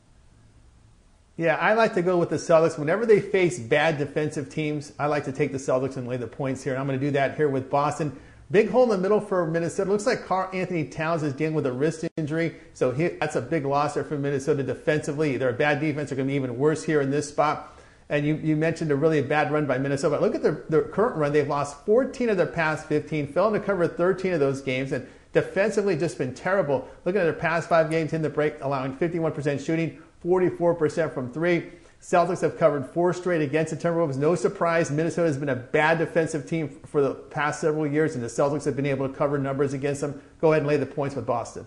[1.36, 2.80] Yeah, I like to go with the Celtics.
[2.80, 6.28] Whenever they face bad defensive teams, I like to take the Celtics and lay the
[6.28, 6.72] points here.
[6.72, 8.18] And I'm going to do that here with Boston.
[8.52, 9.90] Big hole in the middle for Minnesota.
[9.90, 13.66] Looks like Karl-Anthony Towns is dealing with a wrist injury, so he, that's a big
[13.66, 15.38] loss there for Minnesota defensively.
[15.38, 16.10] They're a bad defense.
[16.10, 17.80] They're going to be even worse here in this spot.
[18.10, 20.20] And you, you mentioned a really bad run by Minnesota.
[20.20, 21.32] Look at their, their current run.
[21.32, 25.08] They've lost 14 of their past 15, fell into cover 13 of those games, and
[25.32, 26.88] defensively just been terrible.
[27.06, 31.72] Looking at their past five games in the break, allowing 51% shooting, 44% from three.
[32.04, 34.18] Celtics have covered four straight against the Timberwolves.
[34.18, 38.22] No surprise, Minnesota has been a bad defensive team for the past several years, and
[38.22, 40.22] the Celtics have been able to cover numbers against them.
[40.42, 41.66] Go ahead and lay the points with Boston.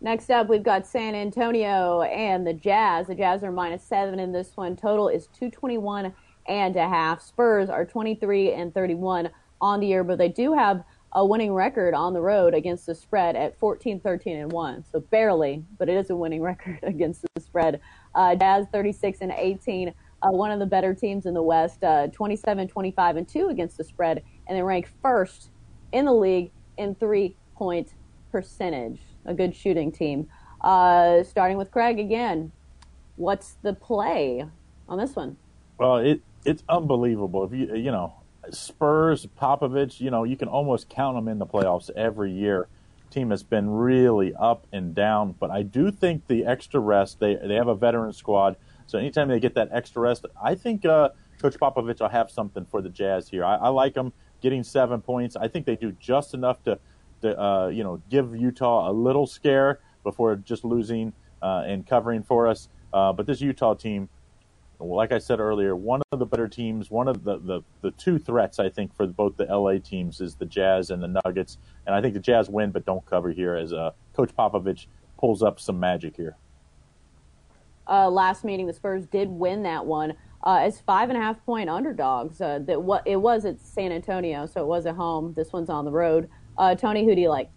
[0.00, 3.06] Next up, we've got San Antonio and the Jazz.
[3.06, 4.74] The Jazz are minus seven in this one.
[4.74, 6.12] Total is 221
[6.48, 7.22] and a half.
[7.22, 11.94] Spurs are 23 and 31 on the year, but they do have a winning record
[11.94, 14.84] on the road against the spread at 14, 13, and 1.
[14.90, 17.80] So barely, but it is a winning record against the spread.
[18.14, 19.88] Uh, Jazz 36 and 18,
[20.22, 23.76] uh, one of the better teams in the West, uh, 27, 25, and 2 against
[23.76, 25.50] the spread, and they rank first
[25.92, 27.94] in the league in three point
[28.32, 29.00] percentage.
[29.26, 30.28] A good shooting team.
[30.60, 32.52] Uh, starting with Craig again,
[33.16, 34.44] what's the play
[34.88, 35.36] on this one?
[35.78, 37.44] Well, it it's unbelievable.
[37.44, 38.14] If you you know
[38.50, 42.68] Spurs, Popovich, you know you can almost count them in the playoffs every year
[43.10, 45.34] team has been really up and down.
[45.38, 48.56] But I do think the extra rest, they, they have a veteran squad.
[48.86, 52.64] So anytime they get that extra rest, I think uh, Coach Popovich will have something
[52.64, 53.44] for the Jazz here.
[53.44, 55.36] I, I like them getting seven points.
[55.36, 56.78] I think they do just enough to,
[57.22, 62.22] to uh, you know, give Utah a little scare before just losing uh, and covering
[62.22, 62.68] for us.
[62.92, 64.08] Uh, but this Utah team,
[64.80, 68.18] like I said earlier, one of the better teams, one of the, the, the two
[68.18, 71.58] threats, I think, for both the LA teams is the Jazz and the Nuggets.
[71.86, 74.86] And I think the Jazz win, but don't cover here as uh, Coach Popovich
[75.18, 76.36] pulls up some magic here.
[77.86, 80.14] Uh, last meeting, the Spurs did win that one
[80.44, 82.40] uh, as five and a half point underdogs.
[82.40, 85.34] Uh, that what it was at San Antonio, so it was at home.
[85.34, 86.28] This one's on the road.
[86.56, 87.50] Uh, Tony, who do you like?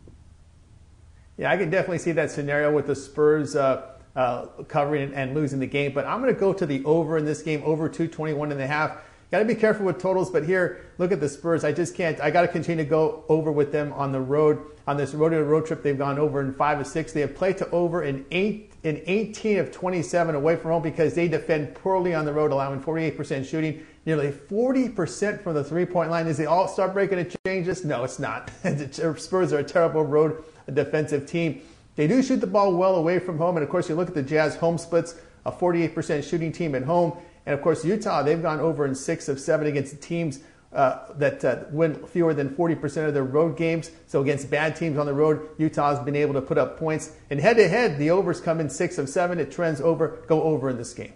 [1.37, 5.59] Yeah, I can definitely see that scenario with the Spurs uh, uh, covering and losing
[5.59, 5.93] the game.
[5.93, 8.67] But I'm going to go to the over in this game, over 221 and a
[8.67, 8.97] half.
[9.31, 11.63] Got to be careful with totals, but here, look at the Spurs.
[11.63, 12.19] I just can't.
[12.21, 14.63] I got to continue to go over with them on the road.
[14.85, 17.13] On this road to road trip, they've gone over in five of six.
[17.13, 21.15] They have played to over in eight in 18 of 27 away from home because
[21.15, 26.11] they defend poorly on the road, allowing 48% shooting, nearly 40% from the three point
[26.11, 26.27] line.
[26.27, 27.83] Is they all start breaking it changes?
[27.83, 28.51] No, it's not.
[28.63, 31.61] the Spurs are a terrible road defensive team.
[31.95, 33.57] They do shoot the ball well away from home.
[33.57, 36.83] And of course, you look at the Jazz home splits, a 48% shooting team at
[36.83, 37.17] home.
[37.45, 40.39] And of course, Utah, they've gone over in six of seven against teams
[40.71, 43.91] uh, that uh, win fewer than 40% of their road games.
[44.07, 47.11] So against bad teams on the road, Utah has been able to put up points.
[47.29, 49.39] And head to head, the overs come in six of seven.
[49.39, 51.13] It trends over, go over in this game.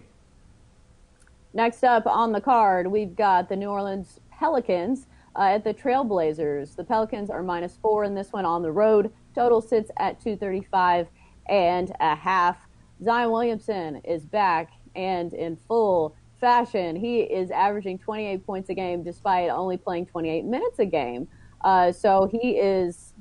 [1.53, 6.75] Next up on the card, we've got the New Orleans Pelicans uh, at the Trailblazers.
[6.75, 9.11] The Pelicans are minus four in this one on the road.
[9.37, 11.07] Total sits at 235
[11.47, 12.57] and a half.
[13.03, 16.95] Zion Williamson is back and in full fashion.
[16.95, 21.27] He is averaging 28 points a game despite only playing 28 minutes a game.
[21.61, 23.13] Uh, so he is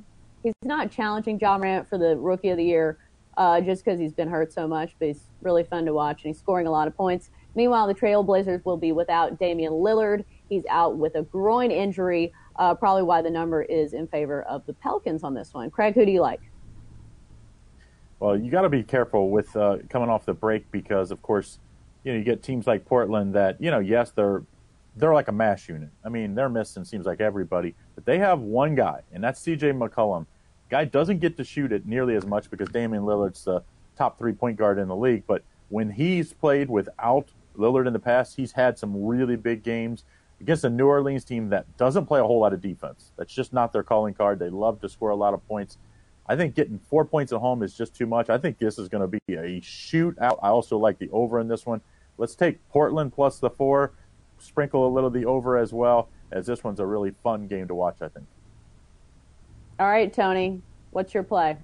[0.43, 2.97] he's not challenging Ja Morant for the Rookie of the Year
[3.37, 6.31] uh, just because he's been hurt so much, but he's really fun to watch and
[6.31, 7.29] he's scoring a lot of points.
[7.55, 10.25] Meanwhile, the Trailblazers will be without Damian Lillard.
[10.49, 14.65] He's out with a groin injury uh, probably why the number is in favor of
[14.67, 15.71] the Pelicans on this one.
[15.71, 16.41] Craig, who do you like?
[18.19, 21.59] Well, you got to be careful with uh, coming off the break because, of course,
[22.07, 24.45] you know you get teams like Portland that you know yes they're
[24.95, 25.91] they're like a mash unit.
[26.05, 29.73] I mean they're missing seems like everybody, but they have one guy and that's C.J.
[29.73, 30.25] McCollum.
[30.71, 33.63] Guy doesn't get to shoot it nearly as much because Damian Lillard's the
[33.99, 37.29] top three point guard in the league, but when he's played without
[37.59, 40.05] Lillard in the past, he's had some really big games
[40.41, 43.13] against a New Orleans team that doesn't play a whole lot of defense.
[43.17, 44.39] That's just not their calling card.
[44.39, 45.79] They love to score a lot of points.
[46.27, 48.31] I think getting four points at home is just too much.
[48.31, 50.39] I think this is going to be a shootout.
[50.43, 51.81] I also like the over in this one.
[52.19, 53.93] Let's take Portland plus the four,
[54.39, 57.69] sprinkle a little of the over as well, as this one's a really fun game
[57.69, 58.27] to watch, I think.
[59.79, 61.57] All right, Tony, what's your play?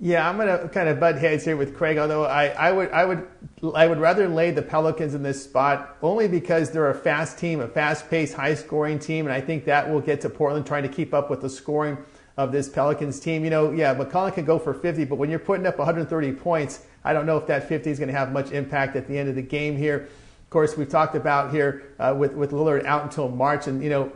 [0.00, 1.98] Yeah, I'm gonna kind of butt heads here with Craig.
[1.98, 3.26] Although I, I would I would
[3.74, 7.60] I would rather lay the Pelicans in this spot only because they're a fast team,
[7.60, 11.12] a fast-paced, high-scoring team, and I think that will get to Portland trying to keep
[11.12, 11.98] up with the scoring
[12.36, 13.42] of this Pelicans team.
[13.42, 16.84] You know, yeah, McCollum can go for 50, but when you're putting up 130 points,
[17.02, 19.28] I don't know if that 50 is going to have much impact at the end
[19.28, 20.08] of the game here.
[20.44, 23.90] Of course, we've talked about here uh, with with Lillard out until March, and you
[23.90, 24.12] know,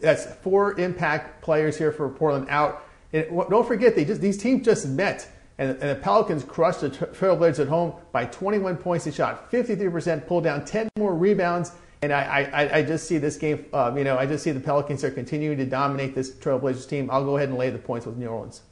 [0.00, 2.82] that's four impact players here for Portland out.
[3.12, 6.90] And don't forget, they just these teams just met, and, and the Pelicans crushed the
[6.90, 9.04] Trailblazers at home by 21 points.
[9.04, 13.36] They shot 53%, pulled down 10 more rebounds, and I, I, I just see this
[13.36, 13.66] game.
[13.72, 17.10] Um, you know, I just see the Pelicans are continuing to dominate this Trailblazers team.
[17.10, 18.62] I'll go ahead and lay the points with New Orleans.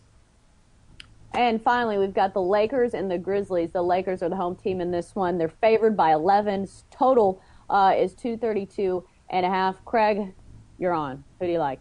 [1.32, 3.70] And finally, we've got the Lakers and the Grizzlies.
[3.70, 5.38] The Lakers are the home team in this one.
[5.38, 6.66] They're favored by 11.
[6.90, 9.84] Total uh, is 232 and a half.
[9.84, 10.34] Craig,
[10.78, 11.22] you're on.
[11.38, 11.80] Who do you like?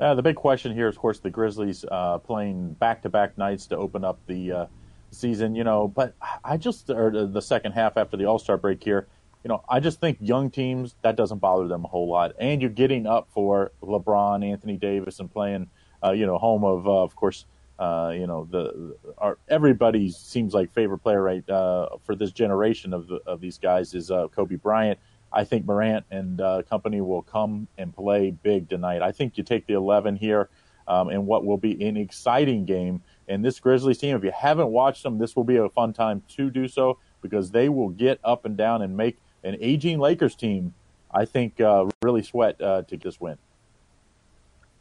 [0.00, 4.02] Uh, the big question here, of course, the Grizzlies uh, playing back-to-back nights to open
[4.02, 4.66] up the uh,
[5.10, 5.54] season.
[5.54, 9.06] You know, but I just or the second half after the All Star break here.
[9.44, 12.60] You know, I just think young teams that doesn't bother them a whole lot, and
[12.60, 15.68] you're getting up for LeBron, Anthony Davis, and playing,
[16.04, 17.46] uh, you know, home of, uh, of course,
[17.78, 23.06] uh, you know, the our, everybody seems like favorite player right for this generation of
[23.06, 24.98] the, of these guys is Kobe Bryant.
[25.32, 29.02] I think Morant and uh, company will come and play big tonight.
[29.02, 30.48] I think you take the 11 here
[30.88, 33.02] um, in what will be an exciting game.
[33.28, 36.22] And this Grizzlies team, if you haven't watched them, this will be a fun time
[36.30, 40.34] to do so because they will get up and down and make an aging Lakers
[40.34, 40.74] team,
[41.12, 43.38] I think, uh, really sweat uh, to just win.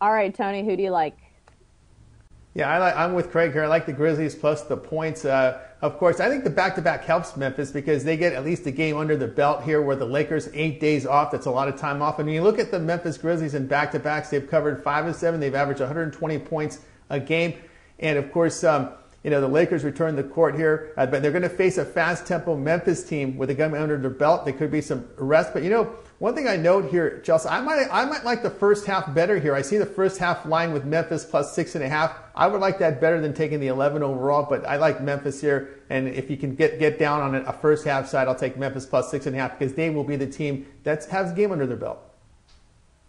[0.02, 1.18] All right, Tony, who do you like?
[2.56, 3.64] Yeah, I I'm with Craig here.
[3.64, 5.24] I like the Grizzlies plus the points.
[5.24, 8.72] Uh, of course, I think the back-to-back helps Memphis because they get at least a
[8.72, 11.32] game under the belt here where the Lakers eight days off.
[11.32, 12.18] That's a lot of time off.
[12.20, 15.40] And when you look at the Memphis Grizzlies in back-to-backs, they've covered five and seven.
[15.40, 16.80] They've averaged 120 points
[17.10, 17.54] a game.
[18.00, 18.90] And of course, um,
[19.24, 21.86] you know, the Lakers return the court here, uh, but they're going to face a
[21.86, 24.46] fast tempo Memphis team with a gun under their belt.
[24.46, 27.62] There could be some rest, but you know, one thing I note here, Chelsea, I
[27.62, 29.56] might, I might like the first half better here.
[29.56, 32.14] I see the first half line with Memphis plus six and a half.
[32.36, 35.80] I would like that better than taking the 11 overall, but I like Memphis here.
[35.90, 38.86] And if you can get, get down on a first half side, I'll take Memphis
[38.86, 41.66] plus six and a half because they will be the team that has game under
[41.66, 42.00] their belt.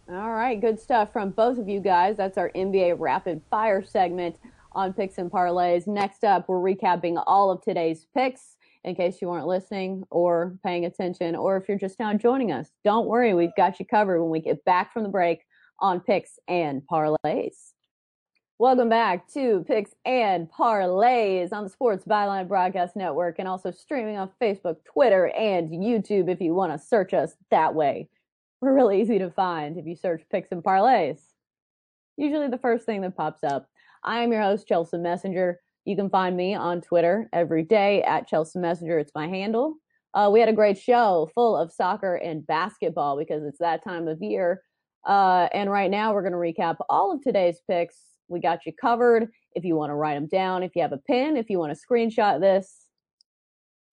[0.09, 2.17] All right, good stuff from both of you guys.
[2.17, 4.37] That's our NBA rapid fire segment
[4.73, 5.89] on picks and parlays.
[5.89, 10.85] Next up, we're recapping all of today's picks in case you weren't listening or paying
[10.85, 12.71] attention, or if you're just now joining us.
[12.85, 15.41] Don't worry, we've got you covered when we get back from the break
[15.81, 17.73] on picks and parlays.
[18.59, 24.19] Welcome back to Picks and Parlays on the Sports Byline Broadcast Network and also streaming
[24.19, 28.11] on Facebook, Twitter, and YouTube if you want to search us that way.
[28.61, 31.21] We're really easy to find if you search Picks and Parlays.
[32.19, 33.67] Usually the first thing that pops up.
[34.05, 35.59] I am your host, Chelsea Messenger.
[35.85, 38.99] You can find me on Twitter every day at Chelsea Messenger.
[38.99, 39.77] It's my handle.
[40.13, 44.09] Uh, we had a great show full of soccer and basketball because it's that time
[44.09, 44.63] of year.
[45.07, 47.97] Uh, and right now, we're going to recap all of today's picks.
[48.29, 49.29] We got you covered.
[49.55, 51.77] If you want to write them down, if you have a pen, if you want
[51.77, 52.87] to screenshot this,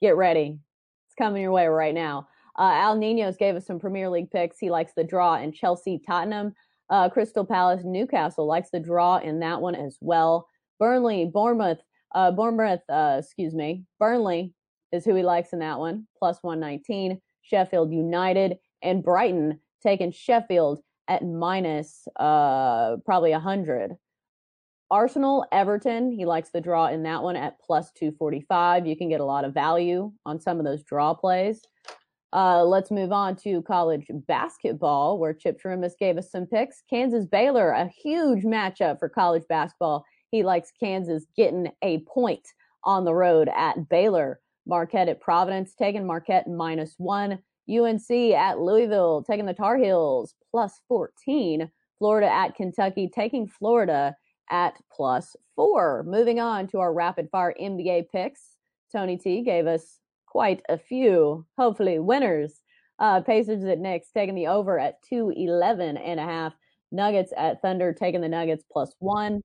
[0.02, 0.60] get ready.
[1.08, 2.28] It's coming your way right now.
[2.58, 4.58] Uh, Al Ninos gave us some Premier League picks.
[4.60, 6.54] He likes the draw in Chelsea Tottenham.
[6.90, 10.48] Uh, Crystal Palace, Newcastle likes the draw in that one as well.
[10.80, 11.80] Burnley, Bournemouth,
[12.16, 14.54] uh, Bournemouth, uh, excuse me, Burnley
[14.92, 17.20] is who he likes in that one, plus 119.
[17.42, 23.96] Sheffield United and Brighton taking Sheffield at minus uh, probably 100.
[24.90, 28.88] Arsenal, Everton, he likes the draw in that one at plus 245.
[28.88, 31.62] You can get a lot of value on some of those draw plays.
[32.34, 36.84] Uh, let's move on to college basketball, where Chip Chirimbes gave us some picks.
[36.90, 40.06] Kansas Baylor, a huge matchup for college basketball.
[40.32, 42.48] He likes Kansas getting a point
[42.84, 44.40] on the road at Baylor.
[44.66, 47.40] Marquette at Providence, taking Marquette minus one.
[47.70, 51.70] UNC at Louisville, taking the Tar Heels plus 14.
[52.00, 54.16] Florida at Kentucky, taking Florida
[54.50, 56.04] at plus four.
[56.04, 58.58] Moving on to our rapid fire NBA picks.
[58.92, 62.62] Tony T gave us quite a few, hopefully, winners.
[63.00, 66.54] Uh, Pacers at Knicks taking the over at 211 and a half.
[66.92, 69.42] Nuggets at Thunder taking the Nuggets plus one.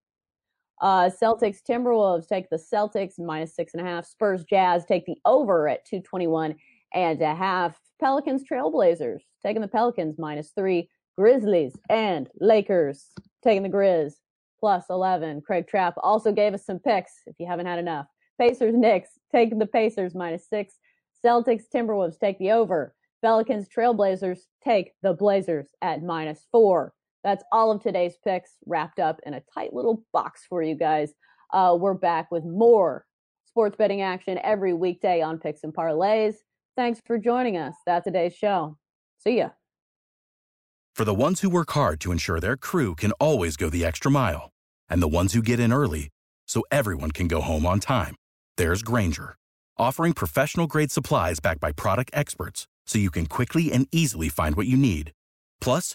[0.82, 4.04] Uh, Celtics Timberwolves take the Celtics minus six and a half.
[4.04, 6.56] Spurs Jazz take the over at 221
[6.92, 7.78] and a half.
[8.00, 10.88] Pelicans Trailblazers taking the Pelicans minus three.
[11.16, 13.06] Grizzlies and Lakers
[13.44, 14.14] taking the Grizz
[14.58, 15.42] plus 11.
[15.42, 18.06] Craig Trapp also gave us some picks if you haven't had enough.
[18.40, 20.74] Pacers Knicks take the Pacers minus six.
[21.24, 22.92] Celtics Timberwolves take the over.
[23.22, 26.92] Pelicans Trailblazers take the Blazers at minus four.
[27.24, 31.12] That's all of today's picks wrapped up in a tight little box for you guys.
[31.52, 33.06] Uh, we're back with more
[33.46, 36.36] sports betting action every weekday on Picks and Parlays.
[36.76, 37.74] Thanks for joining us.
[37.86, 38.78] That's today's show.
[39.18, 39.50] See ya.
[40.94, 44.10] For the ones who work hard to ensure their crew can always go the extra
[44.10, 44.50] mile,
[44.88, 46.08] and the ones who get in early
[46.46, 48.14] so everyone can go home on time,
[48.56, 49.34] there's Grainger,
[49.78, 54.54] offering professional grade supplies backed by product experts so you can quickly and easily find
[54.56, 55.12] what you need.
[55.60, 55.94] Plus,